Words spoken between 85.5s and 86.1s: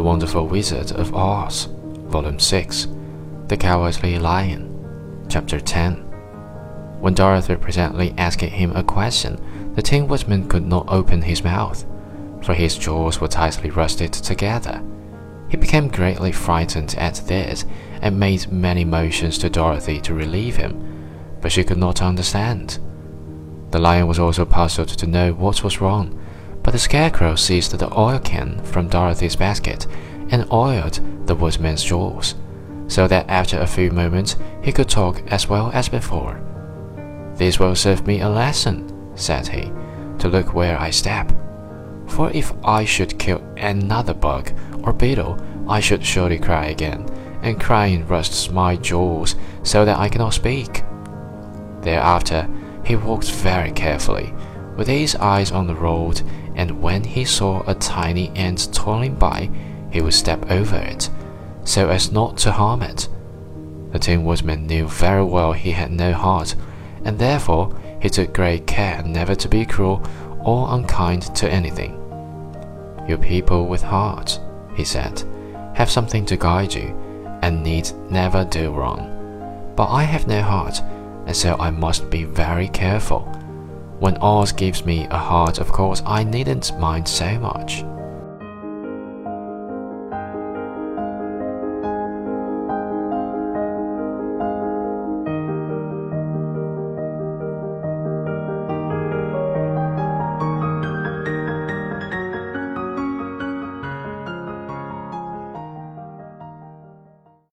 of course,